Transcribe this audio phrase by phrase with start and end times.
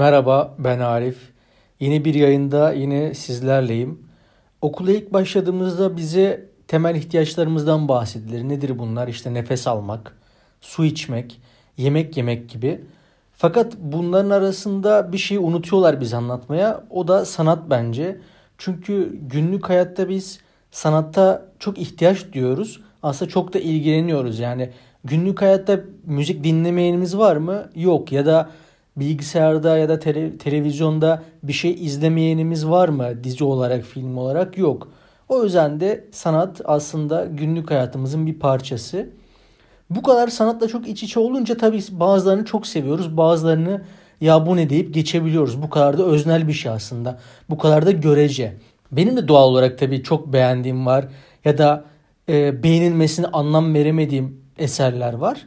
[0.00, 1.16] Merhaba ben Arif.
[1.80, 4.06] Yeni bir yayında yine sizlerleyim.
[4.62, 8.48] Okula ilk başladığımızda bize temel ihtiyaçlarımızdan bahsedilir.
[8.48, 9.08] Nedir bunlar?
[9.08, 10.16] İşte nefes almak,
[10.60, 11.40] su içmek,
[11.76, 12.80] yemek yemek gibi.
[13.32, 16.84] Fakat bunların arasında bir şey unutuyorlar biz anlatmaya.
[16.90, 18.20] O da sanat bence.
[18.58, 20.40] Çünkü günlük hayatta biz
[20.70, 22.80] sanatta çok ihtiyaç diyoruz.
[23.02, 24.38] Aslında çok da ilgileniyoruz.
[24.38, 24.70] Yani
[25.04, 27.70] günlük hayatta müzik dinlemeyenimiz var mı?
[27.74, 28.12] Yok.
[28.12, 28.50] Ya da
[28.96, 34.88] bilgisayarda ya da tele, televizyonda bir şey izlemeyenimiz var mı dizi olarak film olarak yok.
[35.28, 39.10] O yüzden de sanat aslında günlük hayatımızın bir parçası.
[39.90, 43.82] Bu kadar sanatla çok iç içe olunca tabii bazılarını çok seviyoruz bazılarını
[44.20, 45.62] ya bu ne deyip geçebiliyoruz.
[45.62, 47.18] Bu kadar da öznel bir şey aslında.
[47.50, 48.56] Bu kadar da görece.
[48.92, 51.08] Benim de doğal olarak tabii çok beğendiğim var
[51.44, 51.84] ya da
[52.28, 55.46] e, beğenilmesine anlam veremediğim eserler var.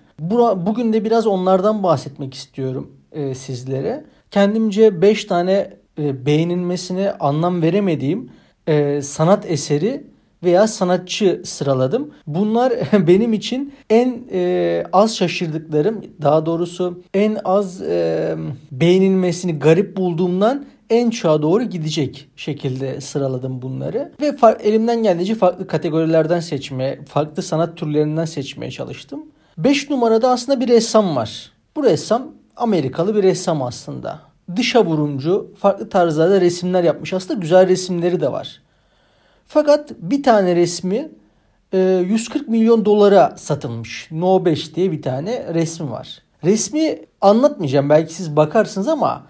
[0.56, 4.06] Bugün de biraz onlardan bahsetmek istiyorum e, sizlere.
[4.32, 8.30] Kendimce 5 tane e, beğenilmesine anlam veremediğim
[8.68, 10.04] e, sanat eseri
[10.44, 12.12] veya sanatçı sıraladım.
[12.28, 12.74] Bunlar
[13.08, 18.36] benim için en e, az şaşırdıklarım, daha doğrusu en az e,
[18.72, 24.12] beğenilmesini garip bulduğumdan en çoğa doğru gidecek şekilde sıraladım bunları.
[24.22, 29.20] Ve elimden geldiğince farklı kategorilerden seçmeye, farklı sanat türlerinden seçmeye çalıştım.
[29.58, 31.52] 5 numarada aslında bir ressam var.
[31.76, 34.20] Bu ressam Amerikalı bir ressam aslında.
[34.56, 37.14] Dışa vurumcu, farklı tarzlarda resimler yapmış.
[37.14, 38.62] Aslında güzel resimleri de var.
[39.48, 41.12] Fakat bir tane resmi
[41.74, 44.08] 140 e, milyon dolara satılmış.
[44.12, 46.22] No 5 diye bir tane resmi var.
[46.44, 49.24] Resmi anlatmayacağım belki siz bakarsınız ama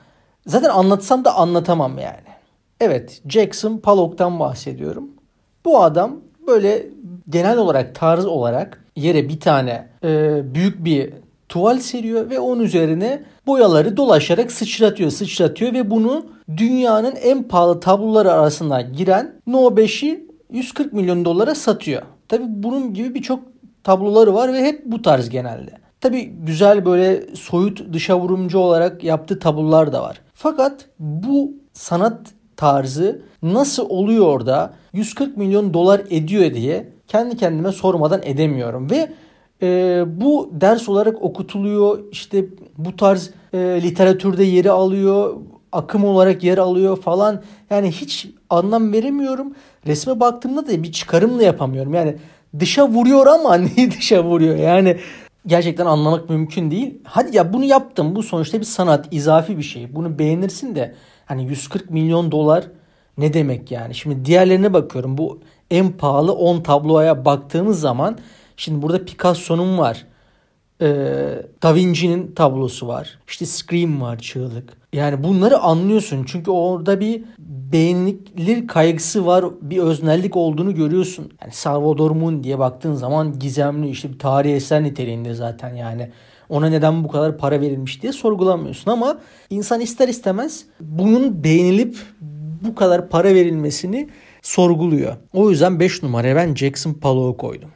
[0.48, 2.34] zaten anlatsam da anlatamam yani.
[2.80, 5.10] Evet Jackson Pollock'tan bahsediyorum.
[5.66, 6.16] Bu adam
[6.48, 6.86] böyle
[7.30, 11.14] genel olarak tarz olarak yere bir tane e, büyük bir
[11.54, 16.26] tuval seriyor ve onun üzerine boyaları dolaşarak sıçratıyor sıçratıyor ve bunu
[16.58, 22.02] dünyanın en pahalı tabloları arasına giren No 5'i 140 milyon dolara satıyor.
[22.28, 23.40] Tabi bunun gibi birçok
[23.84, 25.72] tabloları var ve hep bu tarz genelde.
[26.02, 30.22] Tabi güzel böyle soyut dışa vurumcu olarak yaptığı tablolar da var.
[30.34, 32.20] Fakat bu sanat
[32.58, 39.10] tarzı nasıl oluyor da 140 milyon dolar ediyor diye kendi kendime sormadan edemiyorum ve
[39.64, 42.00] e, bu ders olarak okutuluyor.
[42.12, 42.46] İşte
[42.78, 45.36] bu tarz e, literatürde yeri alıyor.
[45.72, 47.42] Akım olarak yer alıyor falan.
[47.70, 49.54] Yani hiç anlam veremiyorum.
[49.88, 51.94] Resme baktığımda da bir çıkarımla yapamıyorum.
[51.94, 52.16] Yani
[52.60, 54.56] dışa vuruyor ama neyi dışa vuruyor?
[54.56, 54.98] Yani
[55.48, 56.98] gerçekten anlamak mümkün değil.
[57.04, 58.16] Hadi ya bunu yaptım.
[58.16, 59.96] Bu sonuçta bir sanat, izafi bir şey.
[59.96, 62.64] Bunu beğenirsin de hani 140 milyon dolar
[63.18, 63.96] ne demek yani?
[63.96, 65.18] Şimdi diğerlerine bakıyorum.
[65.18, 65.40] Bu
[65.72, 68.18] en pahalı 10 tabloya baktığımız zaman
[68.58, 70.06] Şimdi burada Picasso'nun var.
[70.82, 70.86] Ee,
[71.64, 73.20] da Vinci'nin tablosu var.
[73.28, 74.78] İşte Scream var çığlık.
[74.94, 76.24] Yani bunları anlıyorsun.
[76.28, 79.46] Çünkü orada bir beğenilir kaygısı var.
[79.62, 81.32] Bir öznellik olduğunu görüyorsun.
[81.42, 86.12] Yani Salvador Moon diye baktığın zaman gizemli işte bir tarihi eser niteliğinde zaten yani.
[86.50, 89.18] Ona neden bu kadar para verilmiş diye sorgulamıyorsun ama
[89.50, 91.98] insan ister istemez bunun beğenilip
[92.62, 94.10] bu kadar para verilmesini
[94.42, 95.16] sorguluyor.
[95.34, 97.70] O yüzden 5 numaraya ben Jackson Pollock'u koydum.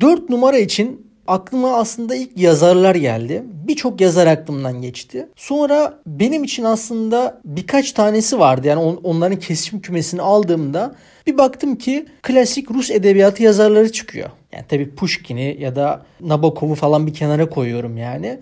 [0.00, 3.42] 4 numara için aklıma aslında ilk yazarlar geldi.
[3.68, 5.28] Birçok yazar aklımdan geçti.
[5.36, 8.68] Sonra benim için aslında birkaç tanesi vardı.
[8.68, 10.94] Yani on, onların kesişim kümesini aldığımda
[11.26, 14.30] bir baktım ki klasik Rus edebiyatı yazarları çıkıyor.
[14.52, 18.38] Yani tabii Pushkin'i ya da Nabokov'u falan bir kenara koyuyorum yani.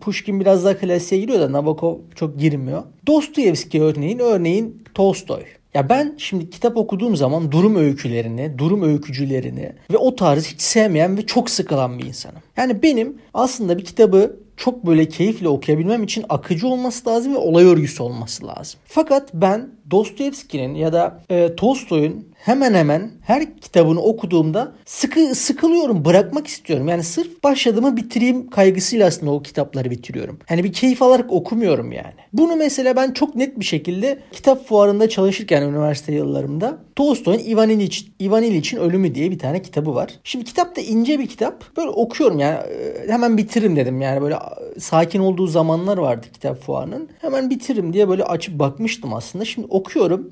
[0.00, 2.82] Pushkin biraz daha klasiğe giriyor da Nabokov çok girmiyor.
[3.06, 5.42] Dostoyevski örneğin, örneğin Tolstoy.
[5.74, 11.16] Ya ben şimdi kitap okuduğum zaman durum öykülerini, durum öykücülerini ve o tarzı hiç sevmeyen
[11.16, 12.40] ve çok sıkılan bir insanım.
[12.56, 17.64] Yani benim aslında bir kitabı çok böyle keyifle okuyabilmem için akıcı olması lazım ve olay
[17.64, 18.80] örgüsü olması lazım.
[18.84, 26.46] Fakat ben Dostoyevski'nin ya da e, Tolstoy'un hemen hemen her kitabını okuduğumda sıkı sıkılıyorum, bırakmak
[26.46, 26.88] istiyorum.
[26.88, 30.38] Yani sırf başladığımı bitireyim kaygısıyla aslında o kitapları bitiriyorum.
[30.48, 32.14] Hani bir keyif alarak okumuyorum yani.
[32.32, 38.06] Bunu mesela ben çok net bir şekilde kitap fuarında çalışırken üniversite yıllarımda Tolstoy'un Ivan İliç,
[38.20, 40.10] Ivan İliç'in Ölümü diye bir tane kitabı var.
[40.24, 41.76] Şimdi kitap da ince bir kitap.
[41.76, 44.00] Böyle okuyorum yani e, hemen bitiririm dedim.
[44.00, 44.36] Yani böyle
[44.78, 47.08] sakin olduğu zamanlar vardı kitap fuarının.
[47.20, 49.44] Hemen bitiririm diye böyle açıp bakmıştım aslında.
[49.44, 50.30] Şimdi okuyorum.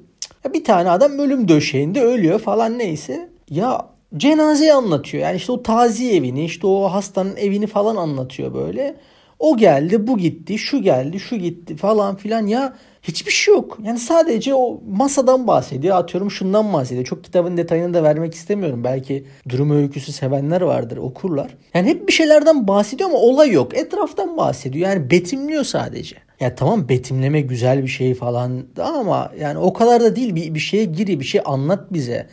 [0.54, 3.28] Bir tane adam ölüm döşeğinde ölüyor falan neyse.
[3.50, 5.22] Ya cenazeyi anlatıyor.
[5.22, 8.96] Yani işte o taziye evini, işte o hastanın evini falan anlatıyor böyle.
[9.38, 12.46] O geldi, bu gitti, şu geldi, şu gitti falan filan.
[12.46, 13.78] Ya Hiçbir şey yok.
[13.82, 15.96] Yani sadece o masadan bahsediyor.
[15.96, 17.04] Atıyorum şundan bahsediyor.
[17.04, 18.84] Çok kitabın detayını da vermek istemiyorum.
[18.84, 21.56] Belki durum öyküsü sevenler vardır okurlar.
[21.74, 23.76] Yani hep bir şeylerden bahsediyor ama olay yok.
[23.76, 24.88] Etraftan bahsediyor.
[24.88, 26.16] Yani betimliyor sadece.
[26.40, 30.34] Ya tamam betimleme güzel bir şey falan ama yani o kadar da değil.
[30.34, 32.26] Bir, bir şeye gir bir şey anlat bize.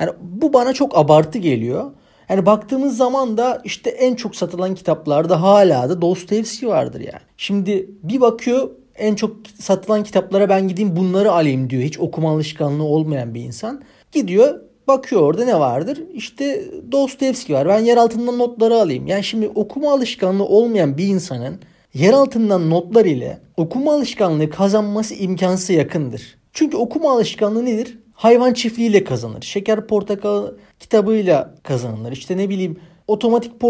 [0.00, 1.90] Yani bu bana çok abartı geliyor.
[2.28, 7.22] Yani baktığımız zaman da işte en çok satılan kitaplarda hala da Dostoyevski vardır yani.
[7.36, 11.82] Şimdi bir bakıyor en çok satılan kitaplara ben gideyim bunları alayım diyor.
[11.82, 13.82] Hiç okuma alışkanlığı olmayan bir insan.
[14.12, 16.02] Gidiyor bakıyor orada ne vardır?
[16.14, 17.68] İşte Dostoyevski var.
[17.68, 19.06] Ben yer altından notları alayım.
[19.06, 21.60] Yani şimdi okuma alışkanlığı olmayan bir insanın
[21.94, 26.38] yer altından notlar ile okuma alışkanlığı kazanması imkansız yakındır.
[26.52, 27.98] Çünkü okuma alışkanlığı nedir?
[28.12, 29.42] Hayvan çiftliğiyle kazanır.
[29.42, 30.46] Şeker portakal
[30.80, 32.12] kitabıyla kazanılır.
[32.12, 33.60] İşte ne bileyim otomatik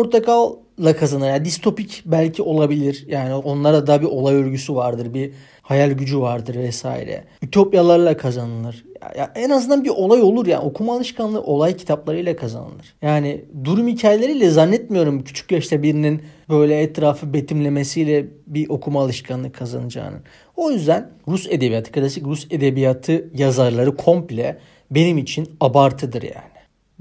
[0.77, 1.29] portakalla kazanır.
[1.29, 3.05] Yani distopik belki olabilir.
[3.09, 5.15] Yani onlara da bir olay örgüsü vardır.
[5.15, 5.33] Bir
[5.63, 7.25] hayal gücü vardır vesaire.
[7.43, 8.85] Ütopyalarla kazanılır.
[9.03, 10.65] Ya, ya en azından bir olay olur yani.
[10.65, 12.95] Okuma alışkanlığı olay kitaplarıyla kazanılır.
[13.03, 20.17] Yani durum hikayeleriyle zannetmiyorum küçük yaşta birinin böyle etrafı betimlemesiyle bir okuma alışkanlığı kazanacağını.
[20.57, 24.59] O yüzden Rus edebiyatı, klasik Rus edebiyatı yazarları komple
[24.91, 26.52] benim için abartıdır yani.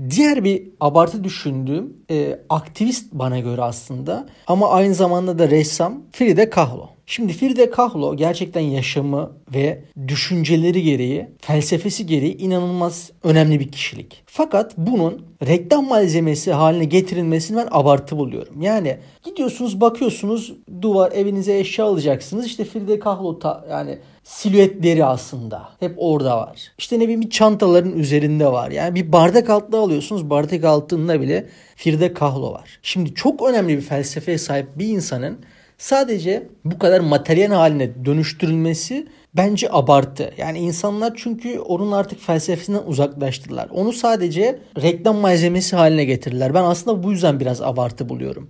[0.09, 6.49] Diğer bir abartı düşündüğüm e, aktivist bana göre aslında ama aynı zamanda da ressam Frida
[6.49, 6.89] Kahlo.
[7.05, 14.23] Şimdi Frida Kahlo gerçekten yaşamı ve düşünceleri gereği, felsefesi gereği inanılmaz önemli bir kişilik.
[14.25, 18.61] Fakat bunun reklam malzemesi haline getirilmesini ben abartı buluyorum.
[18.61, 22.45] Yani gidiyorsunuz bakıyorsunuz duvar evinize eşya alacaksınız.
[22.45, 26.71] İşte Frida Kahlo ta, yani silüetleri aslında hep orada var.
[26.77, 28.71] İşte ne bileyim bir çantaların üzerinde var.
[28.71, 30.29] Yani bir bardak altlığı alıyorsunuz.
[30.29, 31.45] Bardak altında bile
[31.75, 32.79] Frida Kahlo var.
[32.81, 35.39] Şimdi çok önemli bir felsefeye sahip bir insanın
[35.77, 40.33] sadece bu kadar materyal haline dönüştürülmesi bence abartı.
[40.37, 43.69] Yani insanlar çünkü onun artık felsefesinden uzaklaştılar.
[43.69, 46.53] Onu sadece reklam malzemesi haline getirdiler.
[46.53, 48.49] Ben aslında bu yüzden biraz abartı buluyorum.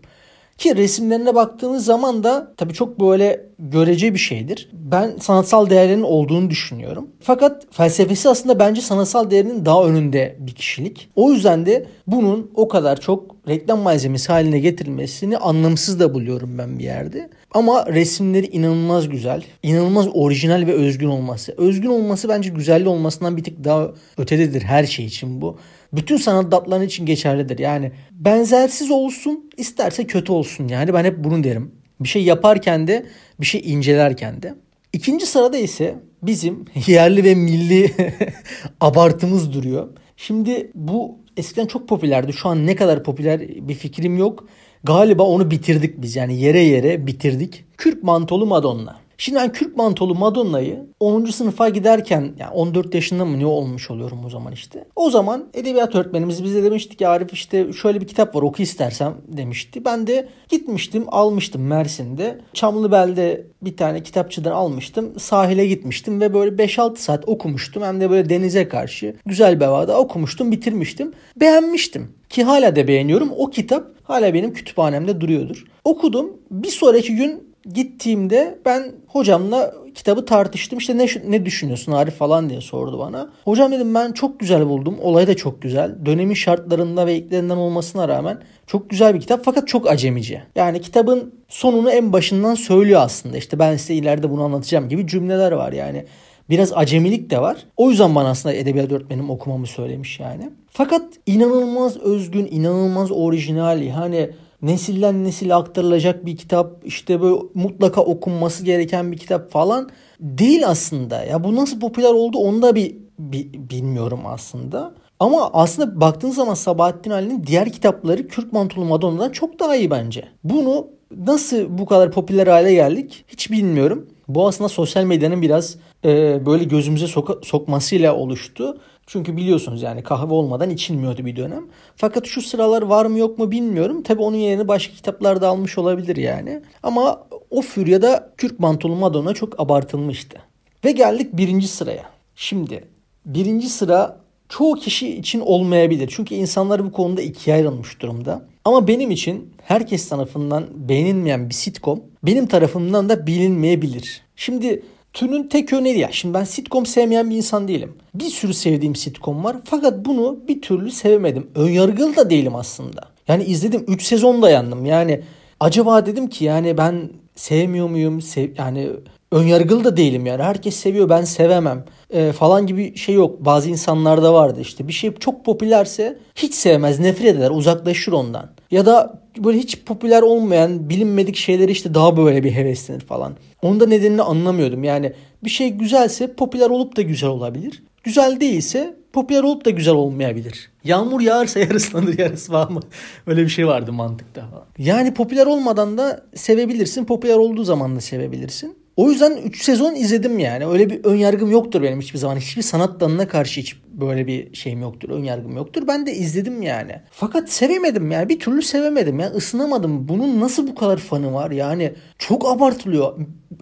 [0.58, 4.70] Ki resimlerine baktığınız zaman da tabii çok böyle görece bir şeydir.
[4.74, 7.08] Ben sanatsal değerinin olduğunu düşünüyorum.
[7.20, 11.10] Fakat felsefesi aslında bence sanatsal değerinin daha önünde bir kişilik.
[11.16, 16.80] O yüzden de bunun o kadar çok reklam malzemesi haline getirilmesini anlamsız da buluyorum ben
[16.80, 17.30] bir yerde.
[17.52, 19.44] Ama resimleri inanılmaz güzel.
[19.64, 21.56] inanılmaz orijinal ve özgün olması.
[21.58, 25.58] Özgün olması bence güzelli olmasından bir tık daha ötededir her şey için bu
[25.94, 27.60] bütün sanat dalları için geçerlidir.
[27.60, 31.81] Yani benzersiz olsun isterse kötü olsun yani ben hep bunu derim.
[32.04, 33.06] Bir şey yaparken de
[33.42, 34.56] bir şey incelerken de.
[34.94, 37.92] İkinci sırada ise bizim yerli ve milli
[38.82, 39.88] abartımız duruyor.
[40.18, 42.34] Şimdi bu eskiden çok popülerdi.
[42.34, 44.48] Şu an ne kadar popüler bir fikrim yok.
[44.84, 47.66] Galiba onu bitirdik biz yani yere yere bitirdik.
[47.78, 49.01] Kürk mantolu Madonna.
[49.22, 51.26] Şimdi ben Kürk mantolu Madonna'yı 10.
[51.26, 54.86] sınıfa giderken yani 14 yaşında mı ne olmuş oluyorum o zaman işte.
[54.96, 59.18] O zaman edebiyat öğretmenimiz bize demişti ki Arif işte şöyle bir kitap var oku istersem
[59.28, 59.86] demişti.
[59.86, 62.42] Ben de gitmiştim almıştım Mersin'de.
[62.54, 65.20] Çamlıbel'de bir tane kitapçıdan almıştım.
[65.20, 67.84] Sahile gitmiştim ve böyle 5-6 saat okumuştum.
[67.84, 71.14] Hem de böyle denize karşı güzel bir havada okumuştum bitirmiştim.
[71.36, 73.32] Beğenmiştim ki hala da beğeniyorum.
[73.38, 75.64] O kitap hala benim kütüphanemde duruyordur.
[75.84, 76.32] Okudum.
[76.52, 80.80] Bir sonraki gün gittiğimde ben hocamla kitabı tartıştım.
[80.80, 83.30] İşte ne ne düşünüyorsun Arif falan diye sordu bana.
[83.46, 84.98] Hocam dedim ben çok güzel buldum.
[85.02, 86.06] Olay da çok güzel.
[86.06, 88.38] Dönemin şartlarında ve iklerinden olmasına rağmen
[88.68, 90.42] çok güzel bir kitap fakat çok acemici.
[90.56, 93.38] Yani kitabın sonunu en başından söylüyor aslında.
[93.38, 96.06] İşte ben size ileride bunu anlatacağım gibi cümleler var yani.
[96.50, 97.58] Biraz acemilik de var.
[97.78, 100.50] O yüzden bana aslında edebiyat öğretmenim okumamı söylemiş yani.
[100.70, 103.90] Fakat inanılmaz özgün, inanılmaz orijinal.
[103.90, 104.30] Hani
[104.62, 109.90] nesilden nesile aktarılacak bir kitap işte böyle mutlaka okunması gereken bir kitap falan
[110.20, 111.24] değil aslında.
[111.24, 114.94] Ya bu nasıl popüler oldu onu da bir, bir bilmiyorum aslında.
[115.20, 120.28] Ama aslında baktığın zaman Sabahattin Ali'nin diğer kitapları Kürk Mantolu Madonna'dan çok daha iyi bence.
[120.44, 120.88] Bunu
[121.18, 124.08] nasıl bu kadar popüler hale geldik hiç bilmiyorum.
[124.28, 125.76] Bu aslında sosyal medyanın biraz
[126.06, 128.78] e, böyle gözümüze soka- sokmasıyla oluştu.
[129.08, 131.64] Çünkü biliyorsunuz yani kahve olmadan içilmiyordu bir dönem.
[131.96, 134.04] Fakat şu sıralar var mı yok mu bilmiyorum.
[134.04, 136.62] Tabi onun yerine başka kitaplar da almış olabilir yani.
[136.84, 140.38] Ama o Furya'da Kürk Mantolu Madonna çok abartılmıştı.
[140.86, 142.06] Ve geldik birinci sıraya.
[142.36, 142.84] Şimdi
[143.26, 144.18] birinci sıra
[144.50, 146.14] çoğu kişi için olmayabilir.
[146.16, 148.46] Çünkü insanlar bu konuda ikiye ayrılmış durumda.
[148.66, 154.22] Ama benim için herkes tarafından beğenilmeyen bir sitcom benim tarafımdan da bilinmeyebilir.
[154.36, 156.10] Şimdi Türün tek örneği ya.
[156.12, 157.94] Şimdi ben sitcom sevmeyen bir insan değilim.
[158.16, 159.58] Bir sürü sevdiğim sitcom var.
[159.64, 161.48] Fakat bunu bir türlü sevemedim.
[161.56, 163.02] Önyargılı da değilim aslında.
[163.28, 164.86] Yani izledim 3 sezon dayandım.
[164.86, 165.22] Yani
[165.60, 168.22] acaba dedim ki yani ben sevmiyor muyum?
[168.22, 168.90] Sev, yani
[169.32, 170.44] önyargılı da değilim yani.
[170.44, 173.46] Herkes seviyor ben sevemem e, falan gibi şey yok.
[173.46, 174.88] Bazı insanlarda vardı işte.
[174.88, 178.50] Bir şey çok popülerse hiç sevmez, nefret eder, uzaklaşır ondan.
[178.72, 183.34] Ya da böyle hiç popüler olmayan bilinmedik şeyleri işte daha böyle bir heveslenir falan.
[183.62, 184.84] Onun da nedenini anlamıyordum.
[184.84, 187.84] Yani bir şey güzelse popüler olup da güzel olabilir.
[188.04, 190.72] Güzel değilse popüler olup da güzel olmayabilir.
[190.84, 192.80] Yağmur yağarsa yarıslanır yarısı var mı?
[193.28, 194.66] Öyle bir şey vardı mantıkta falan.
[194.78, 197.06] Yani popüler olmadan da sevebilirsin.
[197.06, 198.81] Popüler olduğu zaman da sevebilirsin.
[198.96, 200.66] O yüzden 3 sezon izledim yani.
[200.66, 202.36] Öyle bir ön yargım yoktur benim hiçbir zaman.
[202.36, 205.10] Hiçbir sanat dalına karşı hiç böyle bir şeyim yoktur.
[205.10, 205.84] Ön yargım yoktur.
[205.88, 207.02] Ben de izledim yani.
[207.12, 208.30] Fakat sevemedim yani.
[208.30, 209.20] Bir türlü sevemedim.
[209.20, 210.08] Yani ısınamadım.
[210.08, 211.52] Bunun nasıl bu kadar fanı var?
[211.52, 213.20] Yani çok abartılıyor.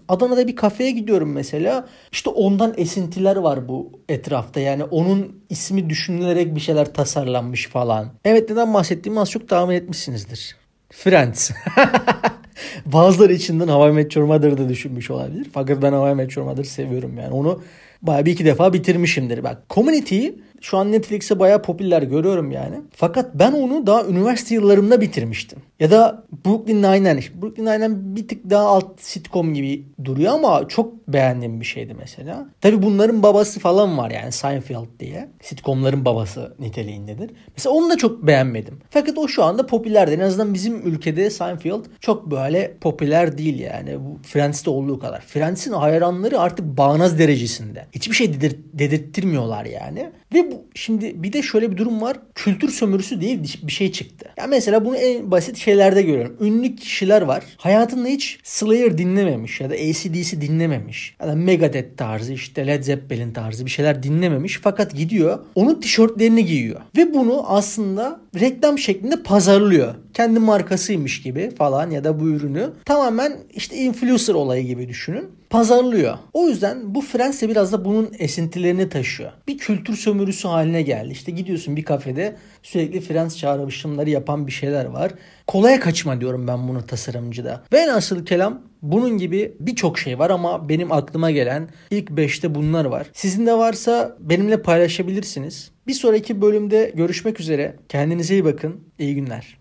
[0.07, 1.87] Adana'da bir kafeye gidiyorum mesela.
[2.11, 4.59] İşte ondan esintiler var bu etrafta.
[4.59, 8.09] Yani onun ismi düşünülerek bir şeyler tasarlanmış falan.
[8.25, 10.55] Evet neden bahsettiğimi az çok tahmin etmişsinizdir.
[10.89, 11.51] Friends.
[12.85, 15.47] Bazıları içinden Hawaii Meteor Mother'ı da düşünmüş olabilir.
[15.53, 17.33] Fakat ben Hawaii Meteor Mother'ı seviyorum yani.
[17.33, 17.61] Onu
[18.01, 19.43] bayağı bir iki defa bitirmişimdir.
[19.43, 22.75] Bak Community'yi şu an Netflix'e bayağı popüler görüyorum yani.
[22.95, 25.59] Fakat ben onu daha üniversite yıllarımda bitirmiştim.
[25.79, 27.21] Ya da Brooklyn Nine-Nine.
[27.41, 32.49] Brooklyn Nine-Nine bir tık daha alt sitcom gibi duruyor ama çok beğendiğim bir şeydi mesela.
[32.61, 35.29] Tabi bunların babası falan var yani Seinfeld diye.
[35.41, 37.31] Sitcomların babası niteliğindedir.
[37.57, 38.79] Mesela onu da çok beğenmedim.
[38.89, 40.11] Fakat o şu anda popülerdi.
[40.11, 43.99] En azından bizim ülkede Seinfeld çok böyle popüler değil yani.
[43.99, 45.21] Bu Friends'te olduğu kadar.
[45.21, 47.85] Friends'in hayranları artık bağnaz derecesinde.
[47.91, 50.11] Hiçbir şey dedir dedirttirmiyorlar yani.
[50.33, 52.17] Ve bu şimdi bir de şöyle bir durum var.
[52.35, 54.29] Kültür sömürüsü diye bir şey çıktı.
[54.37, 56.37] Ya mesela bunu en basit şeylerde görüyorum.
[56.41, 57.43] Ünlü kişiler var.
[57.57, 61.15] Hayatında hiç Slayer dinlememiş ya da ACDC dinlememiş.
[61.21, 64.59] Ya da Megadeth tarzı işte Led Zeppelin tarzı bir şeyler dinlememiş.
[64.63, 66.81] Fakat gidiyor onun tişörtlerini giyiyor.
[66.97, 69.95] Ve bunu aslında reklam şeklinde pazarlıyor.
[70.13, 76.17] Kendi markasıymış gibi falan ya da bu ürünü tamamen işte influencer olayı gibi düşünün pazarlıyor.
[76.33, 79.31] O yüzden bu Friends biraz da bunun esintilerini taşıyor.
[79.47, 81.11] Bir kültür sömürüsü haline geldi.
[81.11, 85.11] İşte gidiyorsun bir kafede sürekli Friends çağrışımları yapan bir şeyler var.
[85.47, 87.63] Kolaya kaçma diyorum ben bunu tasarımcıda.
[87.73, 92.85] Ve nasıl kelam bunun gibi birçok şey var ama benim aklıma gelen ilk 5'te bunlar
[92.85, 93.07] var.
[93.13, 95.71] Sizin de varsa benimle paylaşabilirsiniz.
[95.87, 97.75] Bir sonraki bölümde görüşmek üzere.
[97.89, 98.83] Kendinize iyi bakın.
[98.99, 99.58] İyi günler.